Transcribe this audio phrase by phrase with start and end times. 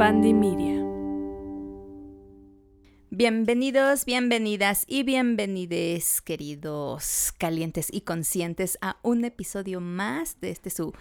[0.00, 0.82] Media.
[3.10, 10.94] Bienvenidos, bienvenidas y bienvenides, queridos calientes y conscientes, a un episodio más de este su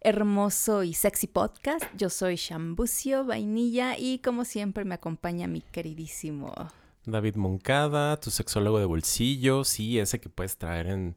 [0.00, 1.84] hermoso y sexy podcast.
[1.96, 6.54] Yo soy Shambucio Vainilla y como siempre me acompaña mi queridísimo
[7.06, 11.16] David Moncada, tu sexólogo de bolsillo, sí, ese que puedes traer en,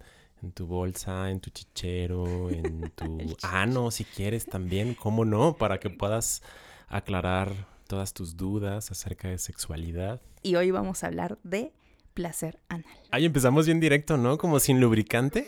[0.56, 5.92] tu bolsa, en tu chichero, en tu ano, si quieres también, cómo no, para que
[5.92, 6.42] puedas
[6.88, 10.22] aclarar todas tus dudas acerca de sexualidad.
[10.44, 11.74] Y hoy vamos a hablar de
[12.18, 12.98] placer anal.
[13.12, 14.40] Ahí empezamos bien directo, ¿no?
[14.40, 15.48] Como sin lubricante.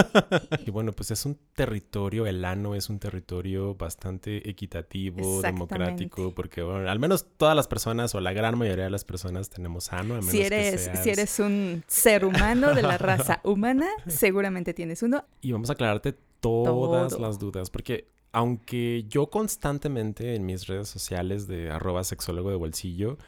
[0.66, 6.62] y bueno, pues es un territorio, el ano es un territorio bastante equitativo, democrático, porque
[6.62, 10.14] bueno, al menos todas las personas o la gran mayoría de las personas tenemos ano.
[10.14, 15.04] A menos si, eres, si eres un ser humano de la raza humana, seguramente tienes
[15.04, 15.24] uno.
[15.42, 21.46] Y vamos a aclararte todas las dudas, porque aunque yo constantemente en mis redes sociales
[21.46, 23.18] de arroba sexólogo de bolsillo,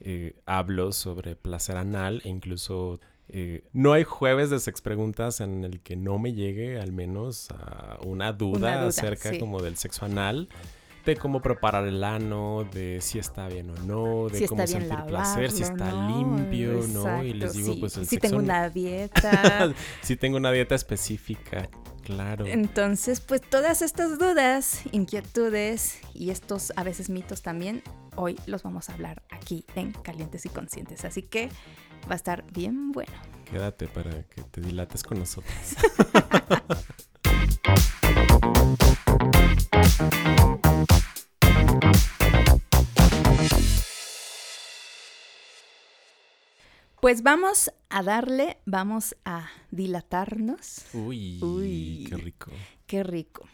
[0.00, 5.64] eh, hablo sobre placer anal e incluso eh, no hay jueves de sex preguntas en
[5.64, 10.48] el que no me llegue al menos a una duda, acerca como del sexo anal
[11.04, 15.50] de cómo preparar el ano, de si está bien o no, de cómo sentir placer,
[15.50, 17.22] si está limpio, ¿no?
[17.22, 19.72] Y les digo, pues el si tengo una dieta.
[20.02, 21.68] si tengo una dieta específica,
[22.02, 22.46] claro.
[22.46, 27.82] Entonces, pues todas estas dudas, inquietudes y estos a veces mitos también
[28.16, 31.04] hoy los vamos a hablar aquí en Calientes y Conscientes.
[31.04, 31.48] Así que
[32.08, 33.12] va a estar bien bueno.
[33.44, 35.54] Quédate para que te dilates con nosotros.
[47.04, 50.86] Pues vamos a darle, vamos a dilatarnos.
[50.94, 52.50] Uy, Uy qué rico.
[52.86, 53.46] Qué rico.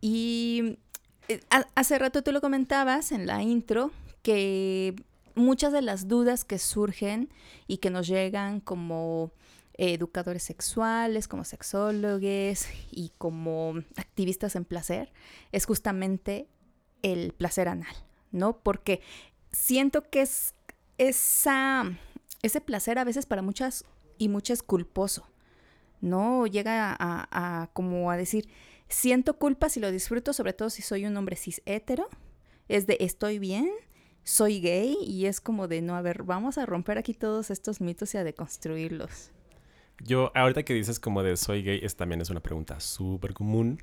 [0.00, 0.78] Y
[1.26, 1.40] eh,
[1.74, 3.90] hace rato tú lo comentabas en la intro
[4.22, 4.94] que
[5.34, 7.30] muchas de las dudas que surgen
[7.66, 9.32] y que nos llegan como
[9.72, 15.12] educadores sexuales, como sexólogos y como activistas en placer
[15.50, 16.46] es justamente
[17.02, 17.96] el placer anal,
[18.30, 18.56] ¿no?
[18.58, 19.00] Porque
[19.50, 20.54] siento que es
[20.96, 21.98] esa,
[22.44, 23.84] ese placer a veces para muchas
[24.18, 25.28] y muchas culposo,
[26.00, 26.46] ¿no?
[26.46, 28.48] Llega a, como a decir,
[28.88, 32.08] Siento culpa si lo disfruto, sobre todo si soy un hombre cis hetero.
[32.68, 33.70] Es de estoy bien,
[34.22, 37.80] soy gay y es como de no, a ver, vamos a romper aquí todos estos
[37.80, 39.30] mitos y a deconstruirlos.
[40.02, 43.78] Yo, ahorita que dices como de soy gay, es también es una pregunta súper común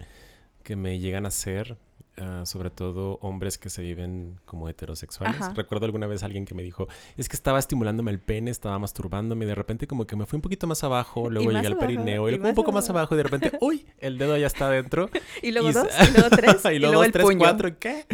[0.63, 1.77] que me llegan a hacer
[2.17, 5.55] Ah, sobre todo hombres que se viven como heterosexuales.
[5.55, 9.45] Recuerdo alguna vez alguien que me dijo, es que estaba estimulándome el pene, estaba masturbándome
[9.45, 12.27] y de repente como que me fui un poquito más abajo, luego llegué al perineo
[12.27, 15.09] y, luego un poco más abajo y de repente, uy, el dedo ya está adentro.
[15.41, 18.05] y luego dos, y luego tres, y luego, dos, tres, cuatro, ¿qué?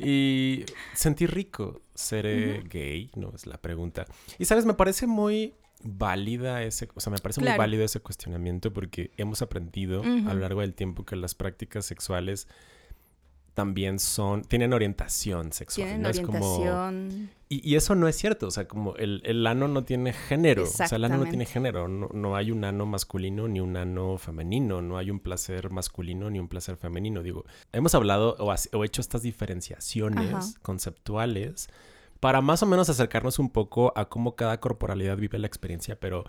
[0.00, 1.80] y sentí rico.
[1.94, 3.10] ¿Seré gay?
[3.16, 4.06] No, es la pregunta.
[4.38, 8.72] Y sabes, me parece muy válida ese, o sea, me parece muy válido ese cuestionamiento
[8.72, 12.46] porque hemos aprendido a lo largo del tiempo que las prácticas sexuales
[13.58, 15.88] también son, tienen orientación sexual.
[15.88, 17.28] Tienen orientación.
[17.48, 20.66] y, eso no es cierto, o sea, como el, el ano no tiene género, o
[20.66, 24.16] sea, el ano no tiene género, no, no, hay un ano masculino ni un ano
[24.16, 29.00] femenino, no hay un placer masculino ni un placer femenino, digo, hemos hablado o, hecho
[29.00, 31.68] estas diferenciaciones conceptuales
[32.20, 36.22] para más o menos acercarnos un poco a cómo cada corporalidad vive la experiencia, pero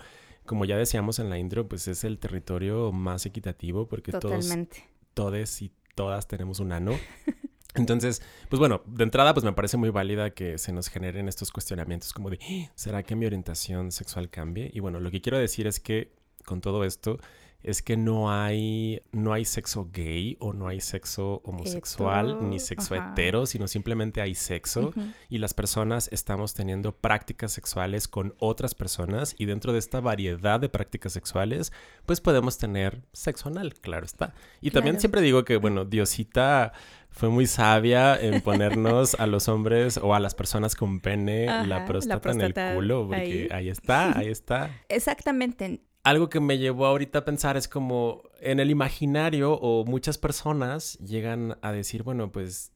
[0.47, 4.77] como ya decíamos en la intro, pues es el territorio más equitativo porque Totalmente.
[5.13, 6.93] todos, todes y todas tenemos un ano.
[7.75, 11.51] Entonces, pues bueno, de entrada pues me parece muy válida que se nos generen estos
[11.51, 12.71] cuestionamientos como de, ¡Ah!
[12.73, 14.71] ¿será que mi orientación sexual cambie?
[14.73, 16.13] Y bueno, lo que quiero decir es que
[16.45, 17.19] con todo esto
[17.61, 22.95] es que no hay, no hay sexo gay o no hay sexo homosexual ni sexo
[22.95, 24.93] hetero, sino simplemente hay sexo.
[25.27, 30.59] Y las personas estamos teniendo prácticas sexuales con otras personas y dentro de esta variedad
[30.59, 31.73] de prácticas sexuales,
[32.05, 34.33] pues podemos tener sexo anal, claro está.
[34.61, 36.71] Y también siempre digo que, bueno, Diosita
[37.09, 41.85] fue muy sabia en ponernos a los hombres o a las personas con pene la,
[41.85, 44.69] próstata en el culo, porque ahí está, ahí está.
[44.89, 50.17] Exactamente algo que me llevó ahorita a pensar es como en el imaginario o muchas
[50.17, 52.71] personas llegan a decir, bueno, pues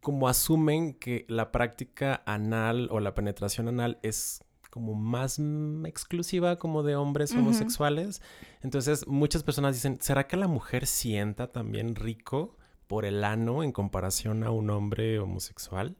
[0.00, 5.40] como asumen que la práctica anal o la penetración anal es como más
[5.84, 8.22] exclusiva como de hombres homosexuales.
[8.62, 12.56] Entonces muchas personas dicen, ¿será que la mujer sienta también rico
[12.86, 15.96] por el ano en comparación a un hombre homosexual?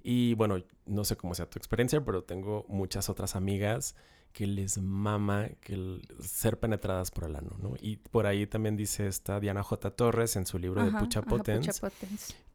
[0.00, 3.96] Y bueno, no sé cómo sea tu experiencia, pero tengo muchas otras amigas
[4.32, 7.74] que les mama que el, ser penetradas por el ano, ¿no?
[7.80, 9.90] Y por ahí también dice esta Diana J.
[9.90, 11.82] Torres en su libro de Pucha Potens,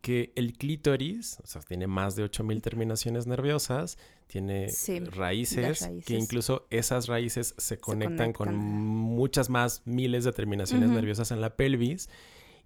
[0.01, 3.97] que el clítoris, o sea, tiene más de 8000 terminaciones nerviosas,
[4.27, 4.71] tiene
[5.11, 11.41] raíces, que incluso esas raíces se, conectan, con muchas más miles de terminaciones nerviosas en
[11.41, 12.09] la pelvis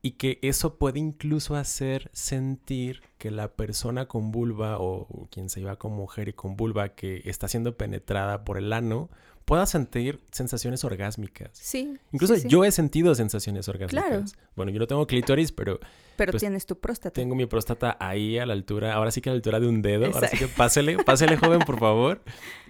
[0.02, 5.62] y que eso puede incluso hacer sentir que la persona con vulva o quien se
[5.62, 9.10] iba con mujer y con vulva que está siendo penetrada por el ano
[9.48, 11.52] pueda sentir sensaciones orgásmicas.
[11.54, 11.98] Sí.
[12.12, 14.10] Incluso yo he sentido sensaciones orgásmicas.
[14.10, 14.26] Claro.
[14.58, 15.80] Bueno, yo no tengo clítoris, pero...
[16.18, 17.14] Pero pues, tienes tu próstata.
[17.14, 19.82] Tengo mi próstata ahí a la altura, ahora sí que a la altura de un
[19.82, 20.08] dedo.
[20.14, 22.22] Ahora sí que pásele, pásele joven, por favor.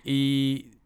[0.03, 0.76] Y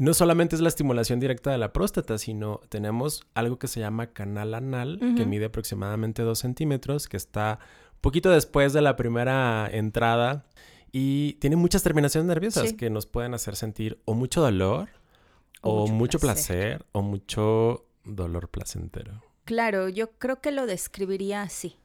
[0.00, 4.08] no solamente es la estimulación directa de la próstata, sino tenemos algo que se llama
[4.08, 7.58] canal anal, que mide aproximadamente dos centímetros, que está
[8.00, 10.46] poquito después de la primera entrada
[10.92, 14.88] y tiene muchas terminaciones nerviosas que nos pueden hacer sentir o mucho dolor
[15.62, 16.84] o, mucho, placer.
[16.92, 19.22] o mucho dolor placentero.
[19.44, 21.76] Claro, yo creo que lo describiría así,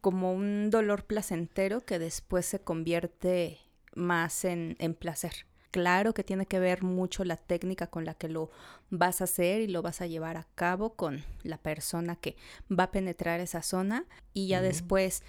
[0.00, 3.58] como un dolor placentero que después se convierte
[3.94, 5.47] más en, en placer.
[5.70, 8.50] Claro que tiene que ver mucho la técnica con la que lo
[8.90, 12.36] vas a hacer y lo vas a llevar a cabo con la persona que
[12.70, 15.22] va a penetrar esa zona y ya después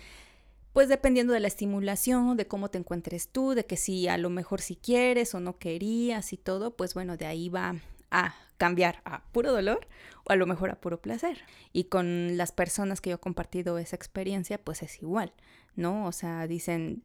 [0.73, 4.29] pues dependiendo de la estimulación, de cómo te encuentres tú, de que si a lo
[4.29, 7.75] mejor si quieres o no querías y todo, pues bueno, de ahí va
[8.11, 9.87] a cambiar a puro dolor
[10.25, 11.39] o a lo mejor a puro placer.
[11.73, 15.33] Y con las personas que yo he compartido esa experiencia, pues es igual,
[15.75, 16.05] ¿no?
[16.05, 17.03] O sea, dicen,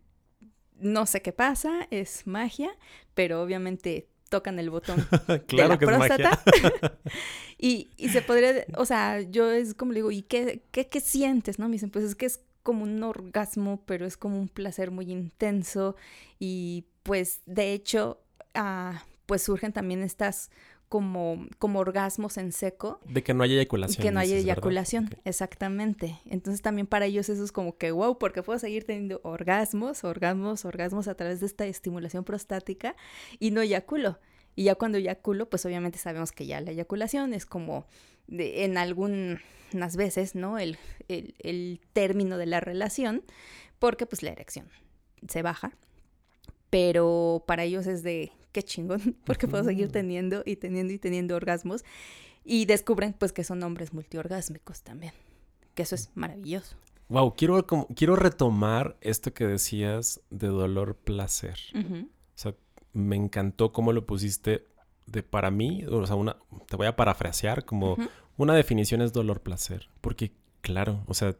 [0.79, 2.71] no sé qué pasa, es magia,
[3.15, 5.07] pero obviamente tocan el botón
[5.49, 6.43] de la próstata.
[7.59, 11.01] y, y, se podría, o sea, yo es como le digo, ¿y qué, qué, qué
[11.01, 11.59] sientes?
[11.59, 11.69] ¿No?
[11.69, 15.13] Me dicen, pues es que es como un orgasmo, pero es como un placer muy
[15.13, 15.97] intenso
[16.39, 18.21] y pues de hecho,
[18.55, 20.51] ah, pues surgen también estas
[20.89, 23.01] como, como orgasmos en seco.
[23.07, 24.03] De que no haya eyaculación.
[24.03, 26.21] Que no haya eyaculación, exactamente.
[26.27, 30.65] Entonces también para ellos eso es como que wow, porque puedo seguir teniendo orgasmos, orgasmos,
[30.65, 32.97] orgasmos a través de esta estimulación prostática
[33.39, 34.19] y no eyaculo.
[34.57, 37.87] Y ya cuando eyaculo, pues obviamente sabemos que ya la eyaculación es como
[38.29, 40.59] en algunas veces, ¿no?
[40.59, 40.79] El,
[41.09, 43.23] el, término de la relación,
[43.79, 44.69] porque pues la erección
[45.29, 45.77] se baja,
[46.71, 51.37] pero para ellos es de qué chingón, porque puedo seguir teniendo y teniendo y teniendo
[51.37, 51.85] orgasmos,
[52.45, 55.13] y descubren pues que son hombres multiorgásmicos también,
[55.75, 56.77] que eso es maravilloso.
[57.09, 61.59] Wow, quiero, quiero retomar esto que decías de dolor-placer.
[61.75, 62.55] O sea,
[62.95, 64.67] me encantó cómo lo pusiste
[65.05, 67.99] de para mí, o sea, una, te voy a parafrasear como
[68.39, 71.37] una definición es dolor-placer, porque claro, o sea,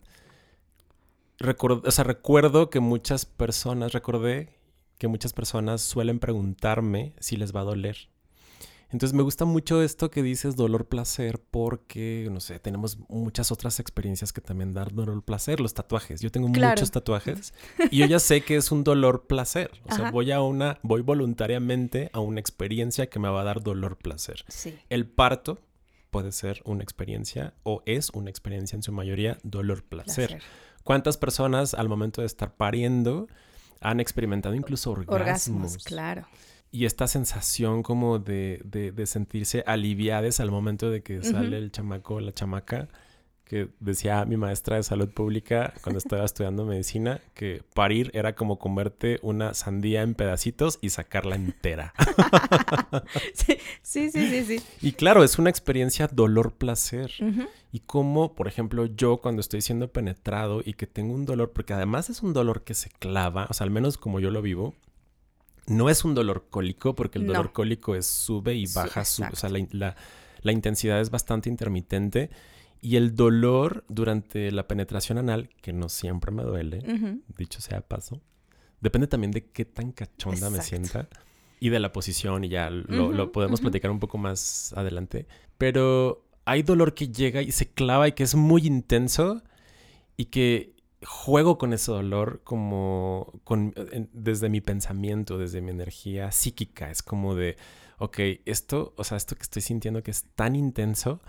[1.39, 4.51] recuerdo, o sea, recuerdo que muchas personas, recordé
[4.99, 8.09] que muchas personas suelen preguntarme si les va a doler.
[8.95, 14.33] Entonces me gusta mucho esto que dices dolor-placer porque, no sé, tenemos muchas otras experiencias
[14.33, 16.21] que también dan dolor-placer, los tatuajes.
[16.21, 17.55] Yo tengo muchos tatuajes
[17.91, 19.73] y yo ya sé que es un dolor-placer.
[19.89, 23.65] O sea, voy a una, voy voluntariamente a una experiencia que me va a dar
[23.65, 24.45] dolor-placer.
[24.47, 24.79] Sí.
[24.91, 25.59] El parto
[26.11, 30.41] puede ser una experiencia o es una experiencia en su mayoría dolor-placer.
[30.85, 33.27] ¿Cuántas personas al momento de estar pariendo
[33.85, 35.21] han experimentado incluso orgasmos?
[35.21, 36.27] Orgasmos, claro.
[36.73, 42.15] Y esta sensación como de, de, sentirse aliviadas al momento de que sale el chamaco
[42.15, 42.89] o la chamaca,
[43.45, 48.59] que decía mi maestra de salud pública cuando estaba estudiando medicina, que parir era como
[48.59, 51.93] comerte una sandía en pedacitos y sacarla entera.
[53.35, 57.13] sí, sí, sí, sí, Y claro, es una experiencia dolor-placer.
[57.73, 61.73] Y como, por ejemplo, yo cuando estoy siendo penetrado y que tengo un dolor, porque
[61.73, 64.75] además es un dolor que se clava, o sea, al menos como yo lo vivo,
[65.67, 69.37] no es un dolor cólico, porque el dolor cólico es sube y baja, sube, o
[69.37, 72.31] sea, la, intensidad es bastante intermitente.
[72.85, 76.83] Y el dolor durante la penetración anal, que no siempre me duele,
[77.39, 78.21] dicho sea paso,
[78.83, 81.09] depende también de qué tan cachonda me sienta
[81.61, 85.27] y de la posición, y ya lo, podemos platicar un poco más adelante.
[85.57, 89.43] Pero hay dolor que llega y se clava y que es muy intenso
[90.19, 90.75] y que
[91.07, 93.73] juego con ese dolor como con,
[94.13, 96.91] desde mi pensamiento, desde mi energía psíquica.
[96.91, 97.57] Es como de,
[97.97, 101.23] ok, esto, o sea, esto que estoy sintiendo que es tan intenso,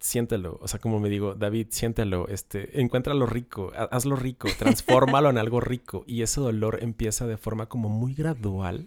[0.00, 0.58] siéntelo.
[0.60, 5.60] O sea, como me digo, David, siéntelo, este, encuéntralo rico, hazlo rico, transfórmalo en algo
[5.60, 6.04] rico.
[6.06, 8.86] Y ese dolor empieza de forma como muy gradual.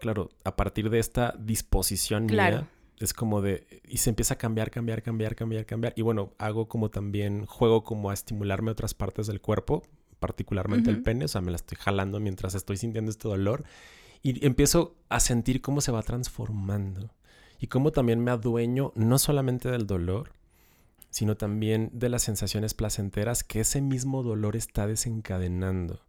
[0.00, 2.66] Claro, a partir de esta disposición mía
[2.98, 5.92] es como de, y se empieza a cambiar, cambiar, cambiar, cambiar, cambiar.
[5.96, 9.82] Y bueno, hago como también, juego como a estimularme otras partes del cuerpo,
[10.18, 13.64] particularmente el pene, o sea, me la estoy jalando mientras estoy sintiendo este dolor.
[14.22, 17.10] Y empiezo a sentir cómo se va transformando.
[17.60, 20.32] Y cómo también me adueño no solamente del dolor,
[21.10, 26.00] sino también de las sensaciones placenteras que ese mismo dolor está desencadenando.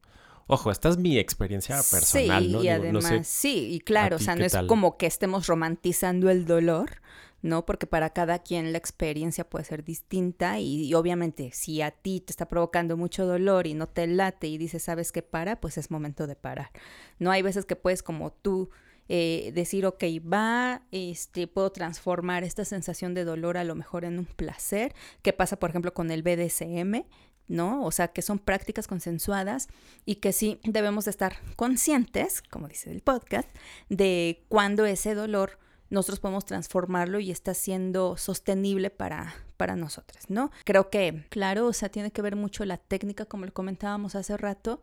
[0.48, 2.64] Ojo, esta es mi experiencia personal, sí, ¿no?
[2.64, 7.02] Y además, sí, y claro, o sea, no es como que estemos romantizando el dolor,
[7.42, 7.66] ¿no?
[7.66, 12.32] Porque para cada quien la experiencia puede ser distinta y, obviamente si a ti te
[12.32, 15.60] está provocando mucho dolor y no te late y dices, ¿sabes qué para?
[15.60, 16.72] Pues es momento de parar.
[17.18, 18.70] No hay veces que puedes como tú
[19.14, 24.18] eh, decir, ok, va, este, puedo transformar esta sensación de dolor a lo mejor en
[24.18, 24.96] un placer.
[25.22, 27.04] ¿Qué pasa, por ejemplo, con el BDSM?
[27.50, 27.84] ¿no?
[27.84, 29.68] O sea, que son prácticas consensuadas
[30.06, 33.50] y que sí debemos estar conscientes, como dice el podcast,
[33.90, 40.52] de cuando ese dolor nosotros podemos transformarlo y está siendo sostenible para, para nosotros, ¿no?
[40.64, 44.38] Creo que, claro, o sea, tiene que ver mucho la técnica, como lo comentábamos hace
[44.38, 44.82] rato,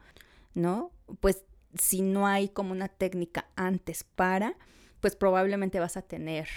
[0.52, 0.92] ¿no?
[1.20, 1.44] Pues
[1.74, 4.56] si no hay como una técnica antes para,
[5.00, 6.48] pues probablemente vas a tener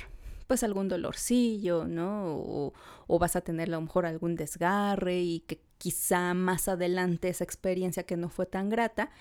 [0.47, 2.35] pues algún dolorcillo, ¿no?
[2.35, 2.73] O,
[3.07, 7.45] o, vas a tener a lo mejor algún desgarre y que quizá más adelante esa
[7.45, 9.11] experiencia que no fue tan grata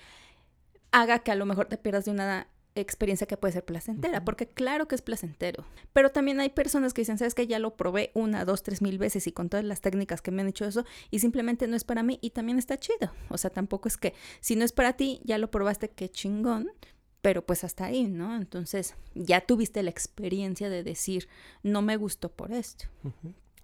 [0.91, 4.47] haga que a lo mejor te pierdas de una experiencia que puede ser placentera, porque
[4.47, 8.11] claro que es placentero, pero también hay personas que dicen, sabes que ya lo probé
[8.13, 10.85] una, dos, tres mil veces y con todas las técnicas que me han hecho eso
[11.09, 14.13] y simplemente no es para mí y también está chido, o sea, tampoco es que
[14.39, 16.71] si no es para ti, ya lo probaste, qué chingón,
[17.21, 18.35] pero pues hasta ahí, ¿no?
[18.35, 21.27] Entonces ya tuviste la experiencia de decir,
[21.63, 22.85] no me gustó por esto.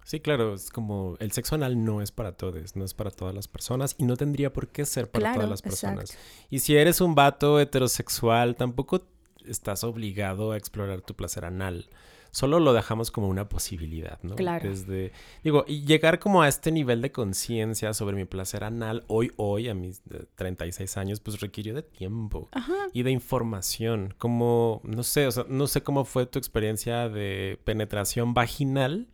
[0.08, 3.34] Sí, claro, es como el sexo anal no es para todos, no es para todas
[3.34, 6.16] las personas y no tendría por qué ser para todas las personas.
[6.48, 9.02] Y si eres un vato heterosexual, tampoco
[9.44, 11.90] estás obligado a explorar tu placer anal.
[12.30, 14.34] Solo lo dejamos como una posibilidad, ¿no?
[14.34, 14.66] Claro.
[14.66, 15.12] Desde,
[15.44, 19.68] digo, y llegar como a este nivel de conciencia sobre mi placer anal hoy, hoy,
[19.68, 20.00] a mis
[20.36, 22.48] 36 eh, años, pues requirió de tiempo
[22.94, 24.14] y de información.
[24.16, 29.08] Como, no sé, o sea, no sé cómo fue tu experiencia de penetración vaginal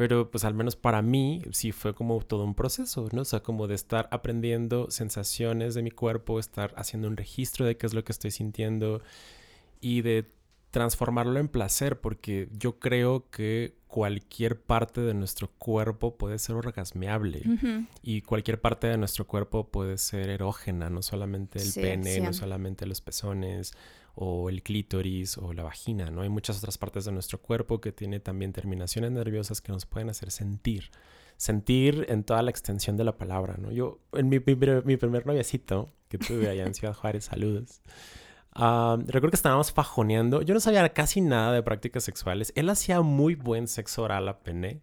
[0.00, 3.20] pero pues al menos para mí sí fue como todo un proceso, ¿no?
[3.20, 7.76] O sea, como de estar aprendiendo sensaciones de mi cuerpo, estar haciendo un registro de
[7.76, 9.02] qué es lo que estoy sintiendo
[9.82, 10.24] y de
[10.70, 17.42] transformarlo en placer, porque yo creo que cualquier parte de nuestro cuerpo puede ser orgasmeable
[18.02, 22.86] y cualquier parte de nuestro cuerpo puede ser erógena, no solamente el pene, no solamente
[22.86, 23.74] los pezones,
[24.22, 26.20] o el clítoris o la vagina, ¿no?
[26.20, 30.10] Hay muchas otras partes de nuestro cuerpo que tiene también terminaciones nerviosas que nos pueden
[30.10, 30.90] hacer sentir.
[31.38, 33.72] Sentir en toda la extensión de la palabra, ¿no?
[33.72, 37.80] Yo, en mi, mi, primer noviacito que tuve allá en Ciudad Juárez, saludos.
[38.54, 40.42] recuerdo que estábamos fajoneando.
[40.42, 42.52] Yo no sabía casi nada de prácticas sexuales.
[42.56, 44.82] Él hacía muy buen sexo oral a pene.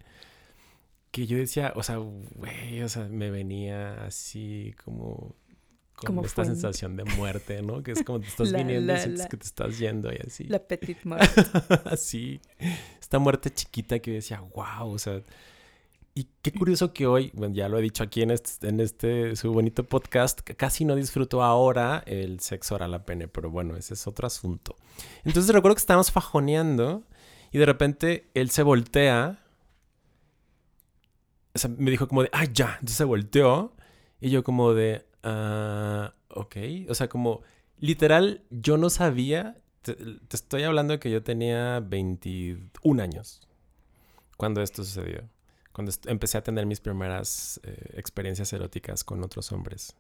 [1.12, 5.36] Que yo decía, o sea, güey, o sea, me venía así como
[6.06, 7.82] como esta sensación de muerte, ¿no?
[7.82, 10.44] Que es como te estás viniendo y sientes que te estás yendo y así.
[10.44, 11.42] La petit muerte.
[11.86, 12.40] así.
[13.00, 15.22] Esta muerte chiquita que decía, wow, o sea.
[16.14, 19.36] Y qué curioso que hoy, bueno, ya lo he dicho aquí en este, en este
[19.36, 23.76] su bonito podcast, que casi no disfruto ahora el sexo oral a pene, pero bueno,
[23.76, 24.76] ese es otro asunto.
[25.26, 27.04] Entonces recuerdo que estábamos fajoneando
[27.52, 29.44] y de repente él se voltea.
[31.54, 32.74] O sea, me dijo como de, ay, ya.
[32.74, 33.76] Entonces se volteó
[34.20, 36.56] y yo como de, Ah, ok.
[36.90, 37.42] O sea, como
[37.80, 39.58] literal, yo no sabía.
[39.82, 39.98] Te,
[40.32, 43.42] estoy hablando de que yo tenía 21 años
[44.38, 45.24] cuando esto sucedió.
[45.74, 49.96] Cuando empecé a tener mis primeras eh, experiencias eróticas con otros hombres.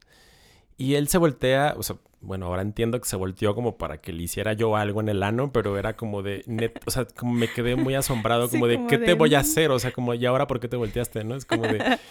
[0.77, 4.13] Y él se voltea, o sea, bueno, ahora entiendo que se volteó como para que
[4.13, 7.33] le hiciera yo algo en el ano, pero era como de, net, o sea, como
[7.33, 9.71] me quedé muy asombrado, como de, ¿qué te voy a hacer?
[9.71, 11.23] O sea, como, ¿y ahora por qué te volteaste?
[11.23, 11.35] ¿No?
[11.35, 11.99] Es como de...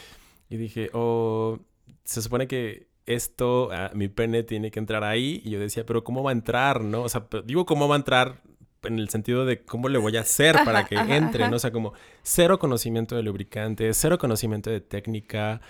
[0.48, 1.58] Y dije, oh,
[2.04, 5.40] se supone que esto, ah, mi pene tiene que entrar ahí.
[5.44, 6.82] Y yo decía, pero ¿cómo va a entrar?
[6.82, 7.02] ¿No?
[7.02, 8.42] O sea, digo, ¿cómo va a entrar?
[8.82, 11.56] En el sentido de cómo le voy a hacer para que entre, ¿no?
[11.56, 15.60] O sea, como cero conocimiento de lubricante, cero conocimiento de técnica.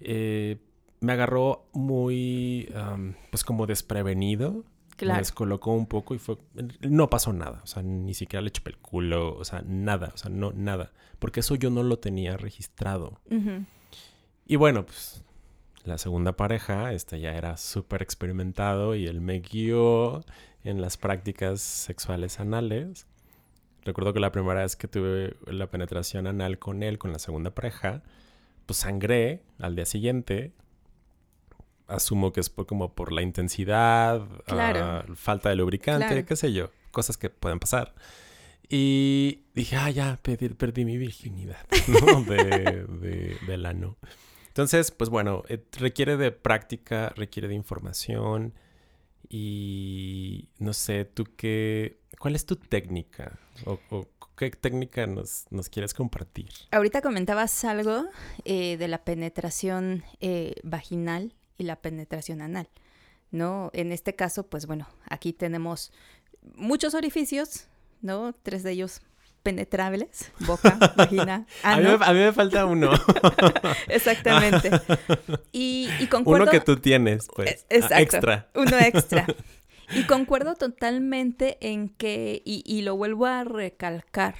[0.00, 0.58] Eh,
[1.00, 2.68] me agarró muy,
[3.30, 4.64] pues como desprevenido.
[4.96, 5.14] Claro.
[5.14, 6.38] Me descolocó un poco y fue...
[6.80, 7.60] No pasó nada.
[7.62, 9.36] O sea, ni siquiera le chupé el culo.
[9.36, 10.10] O sea, nada.
[10.14, 10.92] O sea, no, nada.
[11.18, 13.20] Porque eso yo no lo tenía registrado.
[14.46, 15.22] Y bueno, pues
[15.86, 20.24] la segunda pareja, este ya era súper experimentado y él me guió
[20.64, 23.06] en las prácticas sexuales anales.
[23.84, 27.52] Recuerdo que la primera vez que tuve la penetración anal con él, con la segunda
[27.52, 28.02] pareja,
[28.66, 30.52] pues sangré al día siguiente.
[31.86, 36.70] Asumo que es por, como por la intensidad, ah, falta de lubricante, qué sé yo,
[36.90, 37.94] cosas que pueden pasar.
[38.68, 42.22] Y dije, ah, ya, perdí, mi virginidad, ¿no?
[42.22, 43.96] De, de, del ano.
[44.56, 48.54] Entonces, pues bueno, eh, requiere de práctica, requiere de información
[49.28, 53.38] Y no sé, tú qué, ¿cuál es tu técnica?
[53.66, 56.48] ¿O, qué técnica nos, quieres compartir?
[56.70, 58.06] Ahorita comentabas algo
[58.46, 62.70] eh, de la penetración eh, vaginal y la penetración anal,
[63.30, 63.70] ¿no?
[63.74, 65.92] En este caso, pues bueno, aquí tenemos
[66.54, 67.68] muchos orificios,
[68.00, 68.32] ¿no?
[68.32, 69.02] Tres de ellos
[69.46, 71.98] penetrables, boca, vagina, ano.
[72.02, 72.90] A mí, me falta uno.
[73.88, 74.72] Exactamente.
[75.52, 76.42] Y, y, concuerdo...
[76.42, 77.64] Uno que tú tienes, pues.
[77.70, 78.02] Exacto.
[78.02, 78.48] Extra.
[78.56, 79.24] Uno extra.
[79.94, 84.34] Y concuerdo totalmente en que, y, y lo vuelvo a recalcar,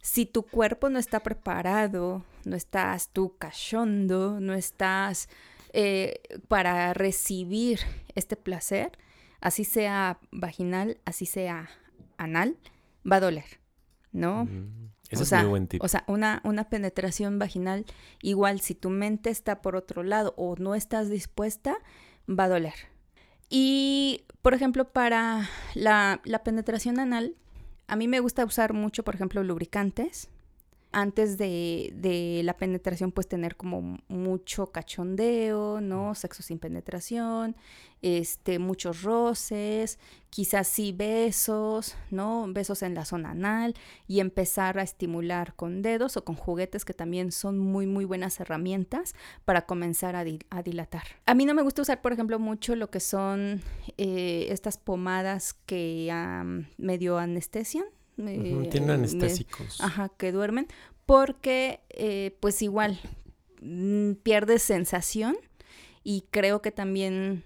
[0.00, 5.28] si tu cuerpo no está preparado, no estás tú cachondo, no estás
[5.72, 7.80] eh, para recibir
[8.14, 8.96] este placer,
[9.40, 11.70] así sea vaginal, así sea
[12.18, 12.56] anal,
[13.10, 13.63] va a doler,
[14.14, 14.46] ¿no?
[14.46, 15.82] Mm, es muy buen tip.
[15.82, 17.84] O sea, una, una penetración vaginal,
[18.22, 21.76] igual si tu mente está por otro lado o no estás dispuesta,
[22.28, 22.74] va a doler.
[23.50, 27.36] Y, por ejemplo, para la, la penetración anal,
[27.86, 30.30] a mí me gusta usar mucho, por ejemplo, lubricantes
[30.94, 36.14] antes de, la penetración, pues tener como mucho cachondeo, ¿no?
[36.14, 37.56] Sexo sin penetración,
[38.00, 39.98] este, muchos roces,
[40.30, 42.46] quizás sí besos, ¿no?
[42.48, 43.74] Besos en la zona anal
[44.06, 48.38] y empezar a estimular con dedos o con juguetes que también son muy, muy buenas
[48.38, 50.24] herramientas para comenzar a,
[50.62, 51.04] dilatar.
[51.26, 53.62] A mí no me gusta usar, por ejemplo, mucho lo que son
[53.98, 56.12] eh, estas pomadas que
[56.78, 59.80] medio anestesian, tienen anestésicos.
[59.80, 60.66] ajá, que duermen,
[61.06, 63.00] porque eh, pues igual
[63.60, 65.36] mm, pierdes sensación
[66.02, 67.44] y creo que también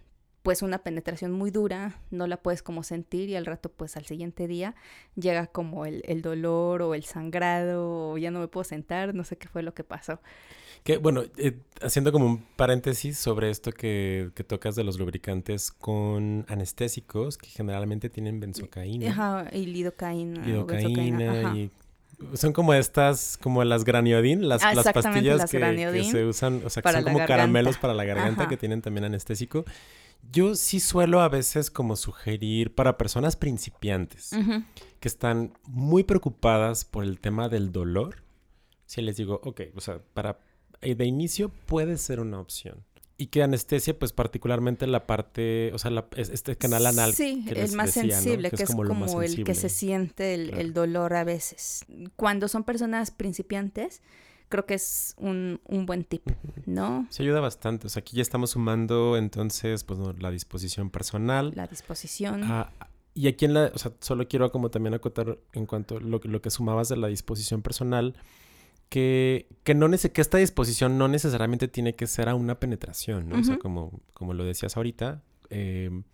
[0.49, 4.07] pues una penetración muy dura, no la puedes como sentir y al rato pues al
[4.07, 4.75] siguiente día
[5.15, 9.25] llega como el, el dolor o el sangrado o ya no me puedo sentar, no
[9.25, 10.23] sé qué fue lo que pasó.
[10.85, 15.71] Que bueno, eh, haciendo como un paréntesis sobre esto que, que, tocas de los lubricantes
[15.71, 19.11] con anestésicos, que generalmente tienen benzocaína.
[19.11, 20.47] Ajá, y lidocaína.
[20.47, 21.71] Lidocaína y
[22.35, 26.91] son como estas, como las graniodin, las, las pastillas que, se usan, o sea, que
[26.91, 29.65] son como caramelos para la garganta que tienen también anestésico.
[30.31, 34.31] Yo sí suelo a veces como sugerir para personas principiantes
[35.01, 38.23] que están muy preocupadas por el tema del dolor.
[38.85, 40.39] Si les digo, ok, o sea, para
[40.81, 42.85] eh, de inicio puede ser una opción.
[43.21, 47.15] Y que anestesia, pues particularmente la parte, o sea, este canal anal.
[47.15, 51.85] Sí, el más sensible, que, es como, el que se siente el, dolor a veces.
[52.15, 54.03] Cuando son personas principiantes,
[54.49, 56.29] creo que es un, buen tip,
[56.67, 57.07] ¿no?
[57.11, 57.87] Se ayuda bastante.
[57.87, 61.53] O sea, aquí ya estamos sumando entonces, pues, la disposición personal.
[61.55, 62.43] La disposición.
[62.45, 62.73] Ah,
[63.15, 66.21] y aquí en la, o sea, solo quiero como también acotar en cuanto a lo,
[66.23, 68.15] lo que sumabas de la disposición personal
[68.89, 73.41] que, que, no que esta disposición no necesariamente tiene que ser a una penetración, ¿no?
[73.41, 76.05] O sea, como, como lo decías ahorita, em,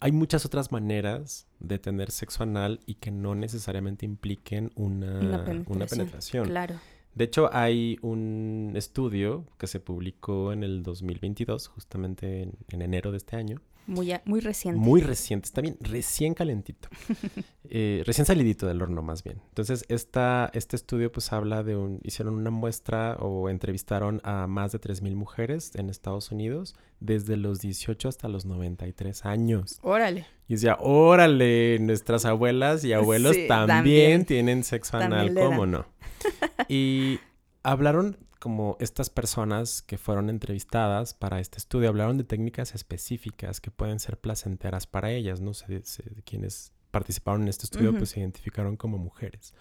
[0.00, 5.86] hay muchas otras maneras de tener sexo anal y que no necesariamente impliquen una, una
[5.86, 6.46] penetración.
[6.48, 6.76] Claro.
[7.14, 13.18] De hecho, hay un estudio que se publicó en el 2022, justamente en enero de
[13.18, 14.80] este año, muy, muy reciente.
[14.80, 16.88] Muy reciente, está bien, recién calentito.
[17.74, 19.40] Eh, recién salidito del horno, más bien.
[19.48, 22.00] Entonces, esta, este estudio pues habla de un...
[22.02, 27.60] Hicieron una muestra o entrevistaron a más de 3.000 mujeres en Estados Unidos desde los
[27.60, 29.78] 18 hasta los 93 años.
[29.80, 30.26] Órale.
[30.48, 35.86] Y decía, órale, nuestras abuelas y abuelos también, tienen sexo anal, ¿cómo no?
[36.68, 37.20] y
[37.62, 43.70] hablaron como estas personas que fueron entrevistadas para este estudio hablaron de técnicas específicas que
[43.70, 45.54] pueden ser placenteras para ellas, ¿no?
[45.54, 45.82] sé
[46.24, 49.54] quienes participaron en este estudio pues se identificaron como mujeres.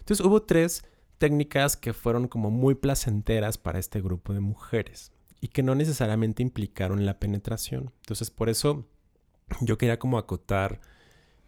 [0.00, 0.84] Entonces hubo tres
[1.16, 6.42] técnicas que fueron como muy placenteras para este grupo de mujeres y que no necesariamente
[6.42, 7.92] implicaron la penetración.
[8.02, 8.86] Entonces por eso
[9.60, 10.80] yo quería como acotar,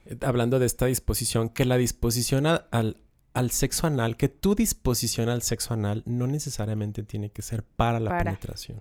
[0.06, 2.96] eh, hablando de esta disposición, que la disposición al,
[3.34, 8.00] al sexo anal, que tu disposición al sexo anal no necesariamente tiene que ser para
[8.00, 8.80] la penetración.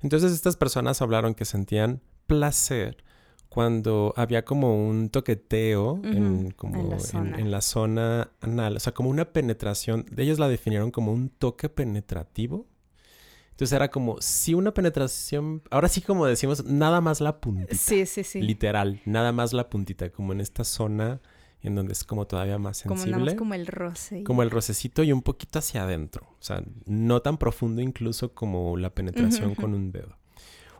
[0.00, 3.04] Entonces estas personas hablaron que sentían placer
[3.48, 9.26] cuando había como un toqueteo en, como en, la zona anal, o sea, como una
[9.26, 12.66] penetración, ellos la definieron como un toque penetrativo.
[13.52, 17.76] Entonces era como si una penetración, ahora sí como decimos, nada más la puntita.
[17.76, 18.42] Sí, sí, sí.
[18.42, 21.20] Literal, nada más la puntita, como en esta zona
[21.66, 23.34] en donde es como todavía más sensible.
[23.34, 24.22] Como, como el roce.
[24.22, 26.26] Como el rocecito y un poquito hacia adentro.
[26.38, 30.16] O sea, no tan profundo incluso como la penetración con un dedo.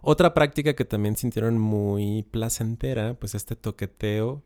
[0.03, 4.45] Otra práctica que también sintieron muy placentera, pues este toqueteo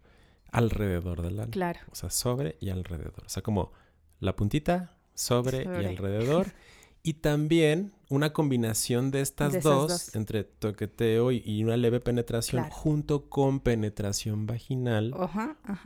[0.53, 1.51] alrededor del ano.
[1.51, 1.81] Claro.
[1.90, 3.24] O sea, sobre y alrededor.
[3.27, 3.72] O sea, como
[4.20, 6.53] la puntita, sobre, y alrededor.
[7.09, 13.61] Y también una combinación de estas dos, entre toqueteo y una leve penetración, junto con
[13.61, 15.14] penetración vaginal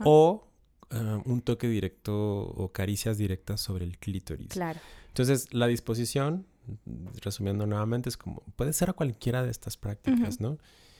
[0.03, 0.49] o
[0.89, 4.49] ah, un toque directo o caricias directas sobre el clítoris.
[4.49, 4.81] Claro.
[5.07, 6.45] Entonces, la disposición,
[7.21, 10.57] resumiendo nuevamente, es como, puede ser a cualquiera de estas prácticas, ¿no?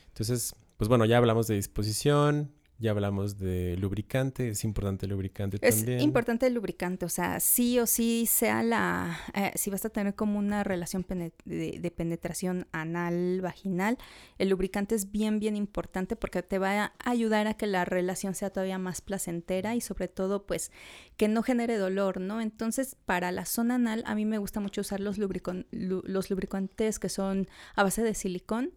[0.07, 5.57] Entonces, pues bueno, ya hablamos de disposición, ya hablamos de lubricante, es importante el lubricante
[5.57, 5.97] también.
[5.99, 9.89] Es importante el lubricante, o sea, sí o sí sea la, eh, si vas a
[9.89, 13.97] tener como una relación de, penetración anal, vaginal,
[14.37, 18.35] el lubricante es bien, bien importante porque te va a ayudar a que la relación
[18.35, 20.69] sea todavía más placentera y sobre todo, pues,
[21.15, 22.41] que no genere dolor, ¿no?
[22.41, 27.07] Entonces, para la zona anal, a mí me gusta mucho usar los, los lubricantes que
[27.07, 28.71] son a base de silicón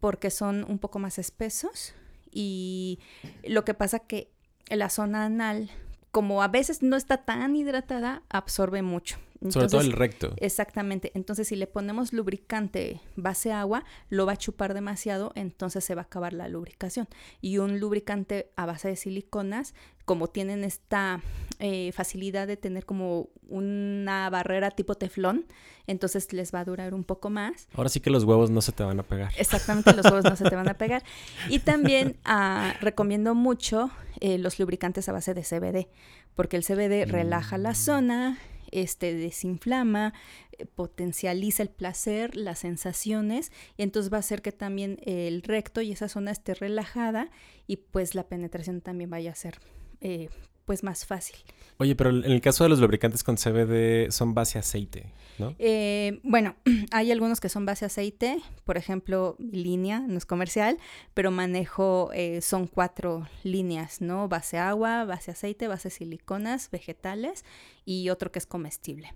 [0.00, 1.94] porque son un poco más espesos
[2.32, 2.98] y
[3.44, 4.32] lo que pasa que
[4.68, 5.70] la zona anal,
[6.10, 9.18] como a veces no está tan hidratada, absorbe mucho.
[9.50, 10.34] Sobre todo el recto.
[10.36, 11.10] Exactamente.
[11.14, 16.02] Entonces, si le ponemos lubricante base agua, lo va a chupar demasiado, entonces se va
[16.02, 17.08] a acabar la lubricación.
[17.40, 21.20] Y un lubricante a base de siliconas, como tienen esta
[21.58, 25.46] eh, facilidad de tener como una barrera tipo teflón,
[25.86, 27.68] entonces les va a durar un poco más.
[27.74, 29.32] Ahora sí que los huevos no se te van a pegar.
[29.38, 31.04] Exactamente, los huevos no se te van a pegar.
[31.48, 35.88] Y también ah, recomiendo mucho eh, los lubricantes a base de CBD,
[36.34, 37.76] porque el CBD relaja la mm.
[37.76, 38.38] zona,
[38.72, 40.14] este, desinflama,
[40.58, 45.80] eh, potencializa el placer, las sensaciones, y entonces va a hacer que también el recto
[45.80, 47.30] y esa zona esté relajada
[47.68, 49.60] y pues la penetración también vaya a ser
[50.02, 50.28] eh,
[50.64, 51.36] pues más fácil.
[51.78, 55.54] Oye, pero en el caso de los lubricantes con CBD son base aceite, ¿no?
[55.58, 56.54] Eh, bueno,
[56.92, 60.78] hay algunos que son base aceite, por ejemplo, línea, no es comercial,
[61.14, 64.28] pero manejo, eh, son cuatro líneas, ¿no?
[64.28, 67.44] Base agua, base aceite, base siliconas, vegetales
[67.84, 69.14] y otro que es comestible.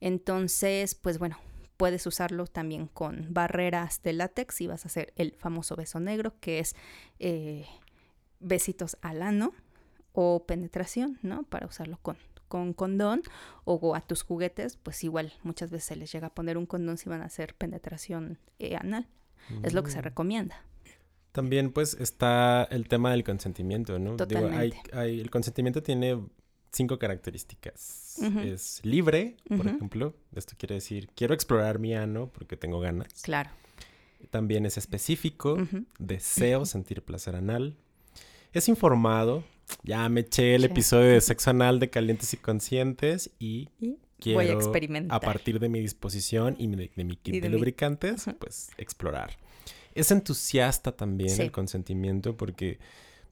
[0.00, 1.38] Entonces, pues bueno,
[1.76, 6.34] puedes usarlo también con barreras de látex y vas a hacer el famoso beso negro,
[6.40, 6.74] que es
[7.20, 7.66] eh,
[8.40, 9.52] besitos al ano
[10.20, 11.44] o penetración, ¿no?
[11.44, 12.16] Para usarlo con,
[12.48, 13.22] con condón
[13.64, 16.98] o a tus juguetes, pues igual muchas veces se les llega a poner un condón
[16.98, 19.06] si van a hacer penetración eh, anal.
[19.62, 20.02] Es lo que se mm.
[20.02, 20.64] recomienda.
[21.30, 24.16] También pues está el tema del consentimiento, ¿no?
[24.16, 24.90] Totalmente.
[24.92, 26.20] hay, el consentimiento tiene
[26.72, 28.18] cinco características.
[28.44, 30.16] Es libre, por ejemplo.
[30.34, 33.22] Esto quiere decir, quiero explorar mi ano porque tengo ganas.
[33.22, 33.50] Claro.
[34.32, 35.58] También es específico,
[36.00, 37.76] deseo sentir placer anal.
[38.52, 39.44] Es informado,
[39.82, 43.68] ya me eché el episodio de sexo anal de calientes y conscientes y,
[44.18, 45.16] quiero, Voy a, experimentar.
[45.16, 49.38] a partir de mi disposición y de, mi kit de, lubricantes, pues explorar.
[49.94, 52.78] Es entusiasta también el consentimiento porque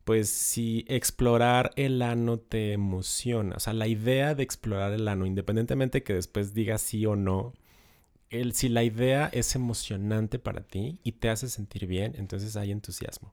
[0.05, 5.27] pues si explorar el ano te emociona, o sea, la idea de explorar el ano,
[5.27, 7.55] independientemente que después digas sí o no,
[8.31, 12.71] el, si la idea es emocionante para ti y te hace sentir bien, entonces hay
[12.71, 13.33] entusiasmo.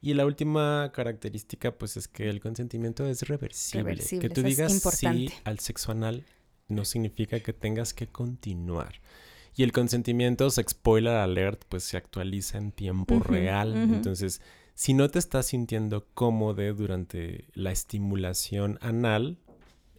[0.00, 3.96] Y la última característica, pues, es que el consentimiento es reversible.
[3.96, 6.24] que tú digas sí al sexo anal
[6.68, 9.00] no significa que tengas que continuar.
[9.56, 13.76] Y el consentimiento, se spoiler alert, pues se actualiza en tiempo real.
[13.76, 14.40] Entonces,
[14.74, 19.38] si no te estás sintiendo cómodo durante la estimulación anal,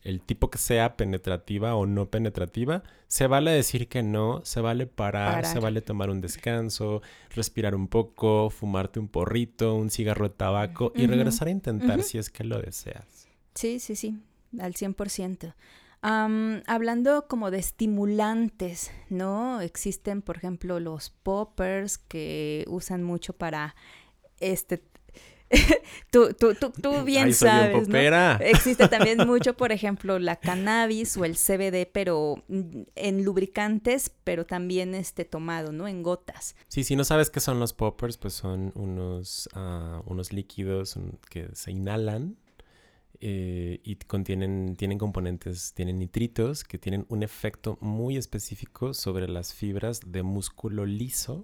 [0.04, 4.88] el tipo que sea penetrativa o no penetrativa, se vale decir que no, se vale
[4.88, 10.36] parar, se vale tomar un descanso, respirar un poco, fumarte un porrito, un cigarro de
[10.36, 13.28] tabaco y regresar a intentar si es que lo deseas.
[13.54, 14.18] Sí, sí, sí,
[14.60, 15.54] al 100%.
[16.02, 19.62] hablando como de estimulantes, ¿no?
[19.62, 23.76] Existen, por ejemplo, los poppers que usan mucho para
[24.40, 24.82] este
[26.12, 27.88] tú, tú, tú, tú, bien sabes,
[28.40, 32.44] Existe también mucho, por ejemplo, la cannabis o el CBD, pero
[32.96, 35.88] en lubricantes, pero también este tomado, ¿no?
[35.88, 36.56] En gotas.
[36.68, 40.98] Sí, si no sabes qué son los poppers, pues son unos, ah, unos líquidos
[41.30, 42.38] que se inhalan
[43.24, 49.54] eh, y contienen, tienen componentes, tienen nitritos que tienen un efecto muy específico sobre las
[49.54, 51.44] fibras de músculo liso.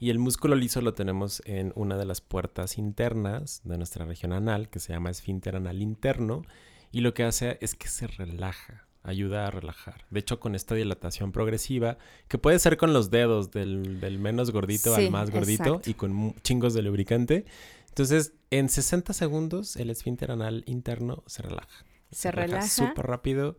[0.00, 4.32] Y el músculo liso lo tenemos en una de las puertas internas de nuestra región
[4.32, 6.42] anal, que se llama esfínter anal interno,
[6.90, 10.06] y lo que hace es que se relaja, ayuda a relajar.
[10.08, 14.94] De hecho, con esta dilatación progresiva, que puede ser con los dedos del, menos gordito
[14.94, 17.44] al más gordito y con chingos de lubricante,
[17.94, 21.84] entonces, en 60 segundos el esfínter anal interno se relaja.
[22.10, 22.66] Se, relaja.
[22.66, 23.56] Súper rápido.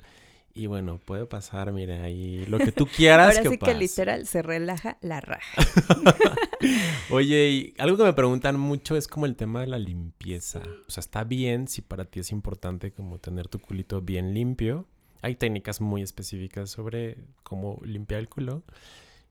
[0.53, 3.37] Y bueno, puede pasar, mire, ahí lo que tú quieras.
[3.37, 5.61] Ahora sí que literal se relaja la raja.
[7.11, 10.61] Oye, y algo que me preguntan mucho es como el tema de la limpieza.
[10.85, 14.85] O sea, está bien si para ti es importante como tener tu culito bien limpio.
[15.21, 18.63] hay técnicas muy específicas sobre cómo limpiar el culo.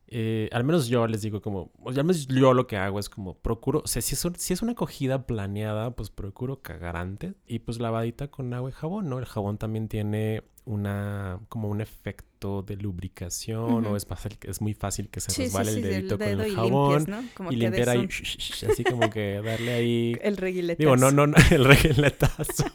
[0.08, 3.08] Eh, al menos yo les digo como, o al menos yo lo que hago es
[3.08, 7.34] como procuro, o sea, si es, si es una acogida planeada, pues procuro cagar antes
[7.46, 9.18] y pues lavadita con agua y jabón, ¿no?
[9.18, 14.74] El jabón también tiene una, como un efecto de lubricación o es, fácil, es muy
[14.74, 17.06] fácil que se resbale el dedito con el jabón
[17.50, 20.16] y, limpiar ahí, así como que darle ahí...
[20.22, 20.78] el reguiletazo.
[20.78, 22.64] Digo, no, no, no el reguiletazo.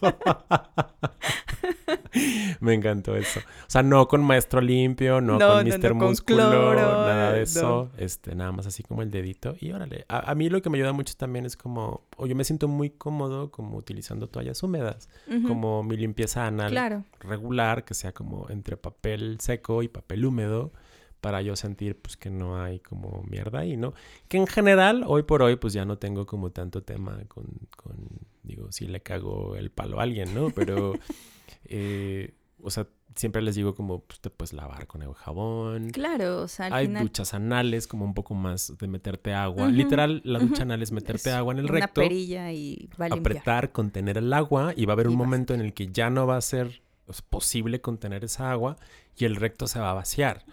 [2.60, 3.40] Me encantó eso.
[3.40, 5.94] O sea, no con maestro limpio, no, con Mr.
[5.94, 7.90] Músculo, nada de eso.
[7.96, 9.54] Este, nada más así como el dedito.
[9.60, 10.04] Y órale.
[10.08, 12.90] A, mí lo que me ayuda mucho también es como, o yo me siento muy
[12.90, 15.08] cómodo como utilizando toallas húmedas.
[15.46, 20.72] Como mi limpieza anal regular, que sea como entre papel seco y papel húmedo
[21.20, 23.92] para yo sentir pues que no hay como mierda ahí, ¿no?
[24.28, 27.44] Que en general, hoy por hoy, pues ya no tengo como tanto tema con,
[27.76, 27.96] con
[28.42, 30.50] digo, si le cago el palo a alguien, ¿no?
[30.50, 30.94] Pero
[31.70, 35.90] eh, o sea, siempre les digo como pues, te puedes lavar con el jabón.
[35.90, 39.68] Claro, o sea, Hay duchas anales como un poco más de meterte agua.
[39.68, 42.00] Literal, la ducha anal es meterte agua en el recto.
[42.00, 45.54] Una perilla y va a Apretar, contener el agua y va a haber un momento
[45.54, 46.82] en el que ya no va a ser
[47.28, 48.76] posible contener esa agua
[49.16, 50.44] y el recto se va a vaciar.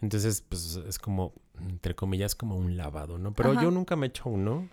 [0.00, 3.32] Entonces, pues es como, entre comillas, como un lavado, ¿no?
[3.32, 4.68] Pero yo nunca me he hecho uno.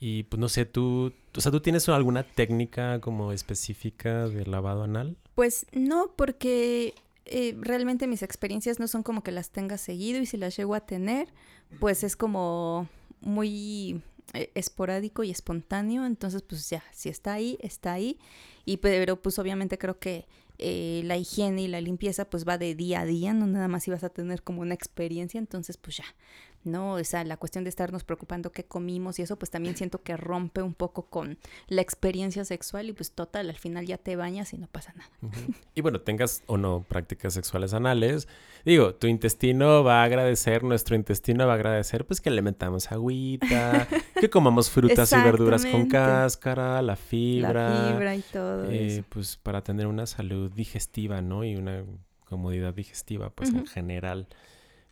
[0.00, 4.84] Y pues no sé, tú, o sea, ¿tú tienes alguna técnica como específica de lavado
[4.84, 5.16] anal?
[5.38, 10.26] Pues no, porque eh, realmente mis experiencias no son como que las tenga seguido y
[10.26, 11.28] si las llego a tener,
[11.78, 12.88] pues es como
[13.20, 14.02] muy
[14.34, 18.18] eh, esporádico y espontáneo, entonces pues ya, si está ahí, está ahí.
[18.64, 20.26] Y pero pues obviamente creo que
[20.58, 23.86] eh, la higiene y la limpieza pues va de día a día, no nada más
[23.86, 26.04] ibas a tener como una experiencia, entonces pues ya,
[26.64, 26.92] ¿no?
[26.92, 30.16] O sea, la cuestión de estarnos preocupando qué comimos y eso, pues también siento que
[30.16, 34.52] rompe un poco con la experiencia sexual y pues total, al final ya te bañas
[34.52, 35.10] y no pasa nada.
[35.74, 38.28] Y bueno, tengas o no prácticas sexuales anales,
[38.64, 42.90] digo, tu intestino va a agradecer, nuestro intestino va a agradecer pues que le metamos
[42.90, 43.88] agüita,
[44.20, 47.70] que comamos frutas y verduras con cáscara, la fibra.
[47.70, 48.70] La fibra y todo.
[48.70, 51.44] Eh, pues para tener una salud digestiva, ¿no?
[51.44, 51.84] Y una
[52.24, 54.28] comodidad digestiva, pues en general.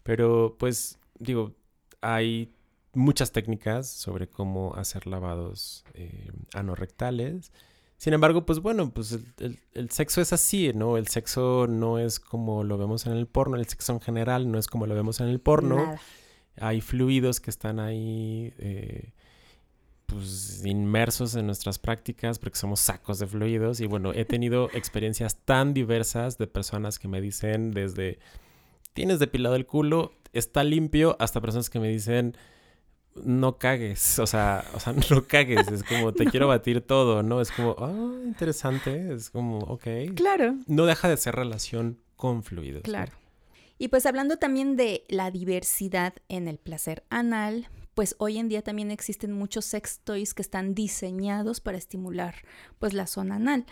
[0.03, 1.55] Pero pues digo,
[2.01, 2.53] hay
[2.97, 7.53] muchas técnicas sobre cómo hacer lavados eh, anorrectales.
[7.99, 10.97] Sin embargo, pues bueno, pues el, sexo es así, ¿no?
[10.97, 14.59] El sexo no es como lo vemos en el porno, el sexo en general no
[14.59, 15.97] es como lo vemos en el porno.
[16.59, 19.13] Hay fluidos que están ahí, eh,
[20.07, 23.81] pues inmersos en nuestras prácticas porque somos sacos de fluidos.
[23.81, 28.19] Y bueno, he tenido experiencias tan diversas de personas que me dicen desde,
[28.93, 32.37] tienes depilado el culo, está limpio, hasta personas que me dicen,
[33.25, 37.41] no cagues, o sea, o sea, no cagues, es como, te quiero batir todo, ¿no?
[37.41, 39.87] Es como, ah, interesante, es como, ok.
[40.15, 40.57] Claro.
[40.67, 42.83] No deja de ser relación con fluidos.
[42.83, 43.13] Claro.
[43.79, 48.63] Y pues hablando también de la diversidad en el placer anal, pues hoy en día
[48.63, 52.37] también existen muchos sex toys que están diseñados para estimular
[52.79, 53.67] pues la zona anal.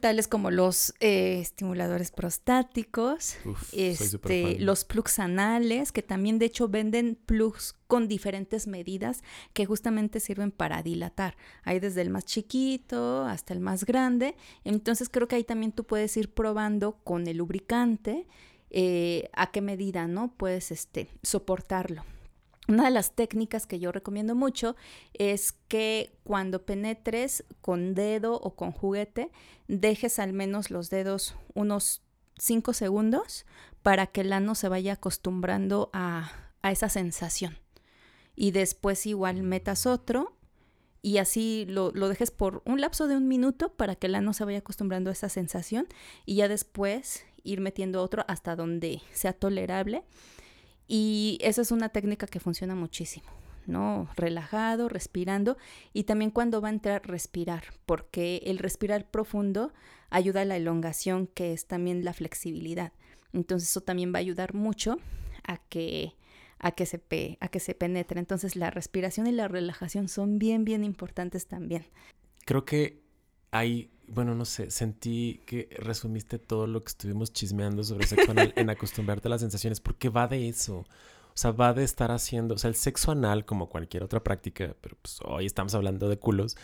[0.00, 3.36] Tales como los eh, estimuladores prostáticos,
[3.72, 10.20] este, los plugs anales, que también de hecho venden plugs con diferentes medidas que justamente
[10.20, 11.36] sirven para dilatar.
[11.62, 14.36] Hay desde el más chiquito hasta el más grande.
[14.64, 18.26] Entonces creo que ahí también tú puedes ir probando con el lubricante
[18.70, 22.04] eh, a qué medida no puedes este, soportarlo.
[22.66, 24.74] Una de las técnicas que yo recomiendo mucho
[25.12, 29.30] es que cuando penetres con dedo o con juguete,
[29.68, 32.02] dejes al menos los dedos unos
[32.38, 33.44] 5 segundos
[33.82, 37.58] para que el ano se vaya acostumbrando a, esa sensación.
[38.34, 40.34] Y después igual metas otro
[41.02, 44.32] y así lo, lo, dejes por un lapso de un minuto para que el ano
[44.32, 45.86] se vaya acostumbrando a esa sensación
[46.24, 50.04] y ya después ir metiendo otro hasta donde sea tolerable
[50.86, 53.26] y esa es una técnica que funciona muchísimo,
[53.66, 54.08] ¿no?
[54.16, 55.56] Relajado, respirando
[55.92, 59.72] y también cuando va a entrar, respirar, porque el respirar profundo
[60.10, 62.92] ayuda a la elongación, que es también la flexibilidad.
[63.32, 64.98] Entonces eso también va a ayudar mucho
[65.42, 66.14] a que,
[66.58, 67.02] a que, se,
[67.40, 68.20] a que se penetre.
[68.20, 71.86] Entonces la respiración y la relajación son bien, bien importantes también.
[72.44, 73.02] Creo que
[73.50, 78.52] hay bueno, no sé, sentí que resumiste todo lo que estuvimos chismeando sobre sexo anal
[78.56, 80.78] en acostumbrarte a las sensaciones, porque va de eso.
[80.78, 84.76] O sea, va de estar haciendo, o sea, el sexo anal, como cualquier otra práctica,
[84.80, 86.56] pero pues hoy estamos hablando de culos,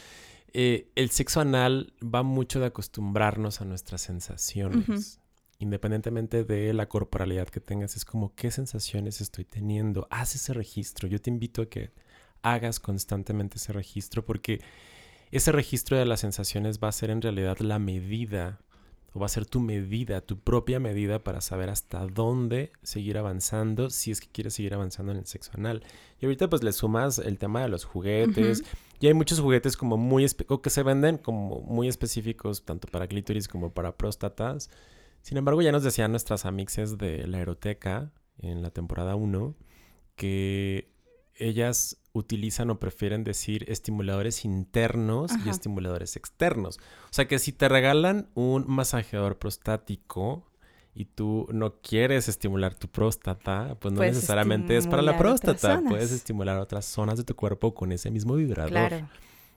[0.53, 5.18] eh, el sexo anal va mucho de acostumbrarnos a nuestras sensaciones.
[5.59, 10.07] Independientemente de la corporalidad que tengas, es como qué sensaciones estoy teniendo.
[10.11, 11.07] Haz ese registro.
[11.07, 11.90] Yo te invito a que
[12.42, 14.62] hagas constantemente ese registro porque
[15.31, 18.61] ese registro de las sensaciones va a ser en realidad la medida
[19.12, 23.90] o va a ser tu medida, tu propia medida para saber hasta dónde seguir avanzando
[23.90, 25.83] si es que quieres seguir avanzando en el sexo anal.
[26.21, 28.62] Y ahorita pues le sumas el tema de los juguetes.
[29.01, 33.09] Y hay muchos juguetes como muy o que se venden como muy específicos tanto para
[33.09, 34.71] clítoris como para próstatas.
[35.23, 39.55] Sin embargo, ya nos decían nuestras amixes de la eroteca en la temporada 1
[40.16, 40.89] que
[41.40, 46.79] ellas utilizan o prefieren decir estimuladores internos y estimuladores externos.
[47.05, 50.46] O sea que si te regalan un masajeador prostático
[50.94, 55.83] y tú no quieres estimular tu próstata, pues no necesariamente es para la próstata.
[55.88, 58.70] Puedes estimular otras zonas de tu cuerpo con ese mismo vibrador.
[58.70, 59.09] Claro.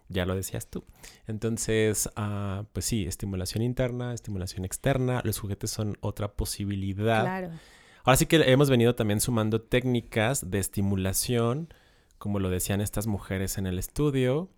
[0.09, 0.83] Ya lo decías tú.
[1.27, 5.21] Entonces, ah, pues sí, estimulación interna, estimulación externa.
[5.23, 7.23] Los juguetes son otra posibilidad.
[7.23, 7.49] Claro.
[8.03, 11.73] Ahora sí que hemos venido también sumando técnicas de estimulación
[12.23, 14.49] como lo decían estas mujeres en el estudio,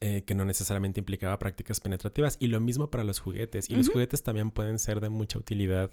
[0.00, 2.36] eh, que no necesariamente implicaba prácticas penetrativas.
[2.40, 3.70] Y lo mismo para los juguetes.
[3.70, 5.90] Y los juguetes también pueden ser de mucha utilidad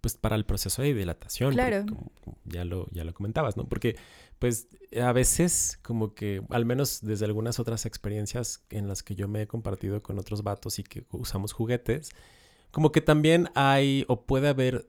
[0.00, 1.52] pues para el proceso de dilatación.
[1.52, 1.84] Claro.
[2.46, 3.68] ya lo, ya lo comentabas, ¿no?
[3.68, 3.96] Porque
[4.38, 9.28] pues a veces como que, al menos desde algunas otras experiencias en las que yo
[9.28, 12.12] me he compartido con otros vatos y que usamos juguetes,
[12.70, 14.88] como que también hay o puede haber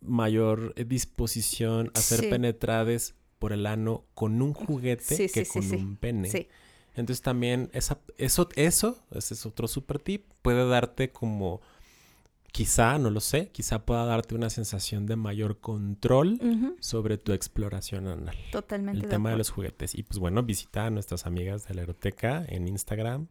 [0.00, 6.48] mayor disposición a ser penetrades por el ano con un juguete que con un pene.
[6.94, 11.60] Entonces también esa, eso, eso, ese es otro super tip, puede darte como,
[12.52, 16.38] quizá, no lo sé, quizá pueda darte una sensación de mayor control
[16.78, 18.36] sobre tu exploración anal.
[18.52, 19.04] Totalmente.
[19.04, 19.96] El tema de los juguetes.
[19.96, 23.26] Y pues bueno, visita a nuestras amigas de la eroteca en Instagram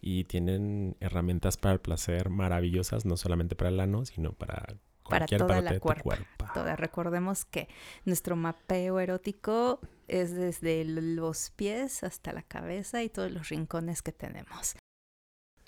[0.00, 4.76] y tienen herramientas para el placer maravillosas, no solamente para el ano, sino para
[5.08, 6.76] para toda la cuerpa.
[6.76, 7.68] Recordemos que
[8.04, 14.12] nuestro mapeo erótico es desde los pies hasta la cabeza y todos los rincones que
[14.12, 14.76] tenemos.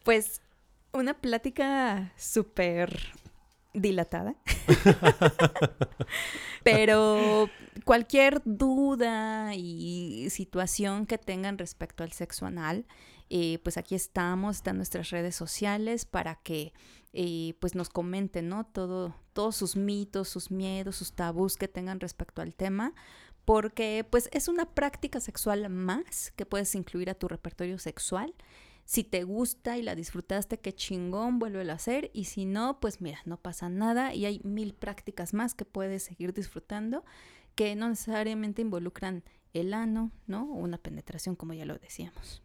[0.04, 0.40] Pues
[0.92, 3.12] una plática súper
[3.74, 4.34] dilatada.
[6.64, 7.48] Pero
[7.84, 12.86] cualquier duda y situación que tengan respecto al sexo anal,
[13.30, 16.72] eh, pues aquí estamos, están nuestras redes sociales para que
[17.12, 18.66] eh, pues nos comenten, ¿no?
[18.66, 22.94] Todo, todos sus mitos, sus miedos, sus tabús que tengan respecto al tema,
[23.44, 28.34] porque pues es una práctica sexual más que puedes incluir a tu repertorio sexual.
[28.84, 32.10] Si te gusta y la disfrutaste, qué chingón, vuelve a hacer.
[32.14, 36.02] Y si no, pues mira, no pasa nada y hay mil prácticas más que puedes
[36.02, 37.04] seguir disfrutando
[37.54, 40.44] que no necesariamente involucran el ano, ¿no?
[40.44, 42.42] O una penetración, como ya lo decíamos.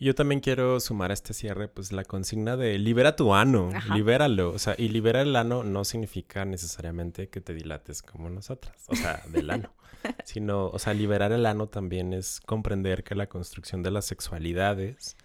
[0.00, 4.50] Yo también quiero sumar a este cierre, pues la consigna de libera tu ano, libéralo.
[4.50, 8.96] O sea, y liberar el ano no significa necesariamente que te dilates como nosotras, o
[8.96, 9.70] sea, del ano.
[10.24, 15.16] sino, o sea, liberar el ano también es comprender que la construcción de las sexualidades,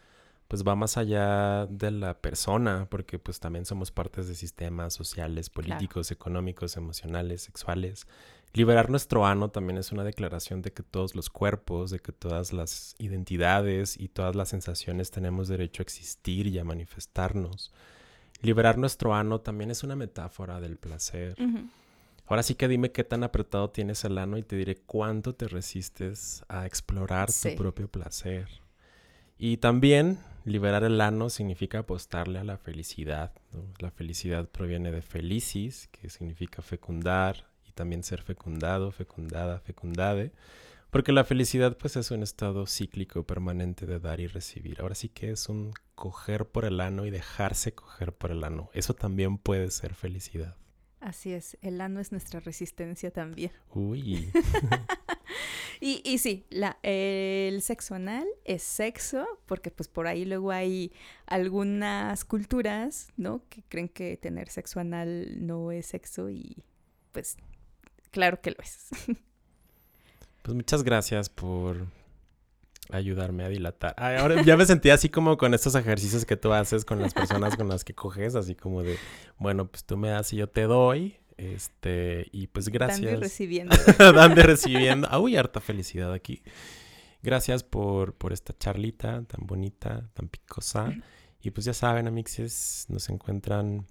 [0.47, 5.49] pues va más allá de la persona, porque pues también somos partes de sistemas sociales,
[5.49, 8.07] políticos, económicos, emocionales, sexuales.
[8.53, 12.51] Liberar nuestro ano también es una declaración de que todos los cuerpos, de que todas
[12.51, 17.71] las identidades y todas las sensaciones tenemos derecho a existir y a manifestarnos.
[18.41, 21.35] Liberar nuestro ano también es una metáfora del placer.
[22.25, 25.47] Ahora sí que dime qué tan apretado tienes el ano y te diré cuánto te
[25.47, 28.47] resistes a explorar tu propio placer.
[29.37, 33.31] Y también liberar el ano significa apostarle a la felicidad.
[33.79, 37.48] La felicidad proviene de felicis, que significa fecundar,
[37.79, 40.33] también ser fecundado, fecundada, fecundade,
[40.89, 44.81] porque la felicidad pues es un estado cíclico permanente de dar y recibir.
[44.81, 48.69] Ahora sí que es un coger por el ano y dejarse coger por el ano.
[48.73, 50.57] Eso también puede ser felicidad.
[50.99, 53.53] Así es, el ano es nuestra resistencia también.
[53.73, 54.29] Uy.
[55.79, 60.91] y, y, sí, la, el sexo anal es sexo, porque pues por ahí luego hay
[61.27, 63.41] algunas culturas, ¿no?
[63.47, 66.61] Que creen que tener sexo anal no es sexo y
[67.11, 67.37] pues
[68.11, 68.89] claro que lo es.
[70.41, 71.85] Pues muchas gracias por
[72.89, 73.93] ayudarme a dilatar.
[73.97, 77.55] ahora ya me sentí así como con estos ejercicios que tú haces con las personas
[77.55, 78.97] con las que coges, así como de,
[79.37, 81.17] bueno, pues tú me das y yo te doy.
[81.37, 83.01] Este, y pues gracias.
[83.05, 83.75] Dando y recibiendo.
[83.97, 85.07] Dando y recibiendo.
[85.11, 86.41] Ah, uy, harta felicidad aquí.
[87.21, 90.93] Gracias por, por esta charlita tan bonita, tan picosa.
[91.41, 93.85] Y pues ya saben, amixes, nos encuentran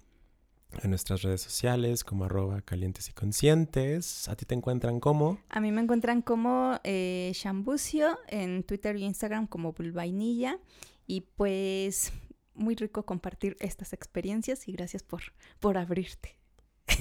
[0.81, 4.27] en nuestras redes sociales como arroba calientes y conscientes.
[4.29, 5.39] ¿A ti te encuentran como?
[5.49, 10.59] A mí me encuentran como eh, Shambucio en Twitter y Instagram como Bulvainilla.
[11.07, 12.13] Y pues
[12.53, 15.21] muy rico compartir estas experiencias y gracias por,
[15.59, 16.38] por abrirte.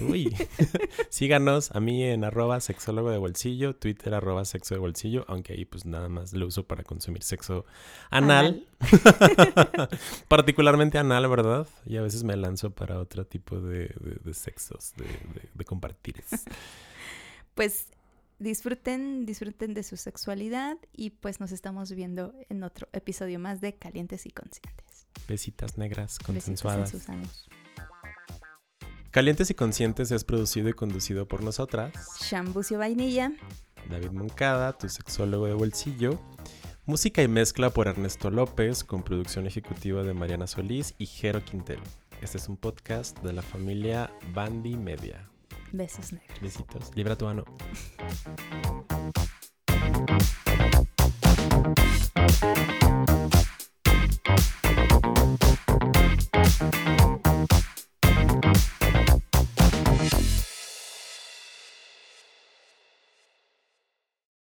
[0.06, 0.34] Uy.
[1.10, 5.64] Síganos a mí en arroba sexólogo de bolsillo, Twitter arroba sexo de bolsillo, aunque ahí
[5.64, 7.64] pues nada más lo uso para consumir sexo
[8.10, 8.66] anal.
[10.28, 11.66] Particularmente anal, ¿verdad?
[11.86, 13.94] Y a veces me lanzo para otro tipo de,
[14.32, 15.06] sexos, de,
[15.54, 16.22] de compartir.
[17.54, 17.88] Pues
[18.38, 23.74] disfruten, disfruten de su sexualidad y pues nos estamos viendo en otro episodio más de
[23.74, 25.06] Calientes y Conscientes.
[25.26, 26.94] Besitas negras consensuadas.
[29.10, 31.94] Calientes y Conscientes es producido y conducido por nosotras.
[32.20, 33.32] Shambucio Vainilla.
[33.88, 36.20] David Moncada, tu sexólogo de bolsillo.
[36.84, 41.82] Música y mezcla por Ernesto López, con producción ejecutiva de Mariana Solís y Jero Quintero.
[42.20, 45.26] Este es un podcast de la familia Bandy Media.
[45.72, 46.40] Besos negros.
[46.42, 46.90] Besitos.
[46.94, 47.44] Libra tu mano.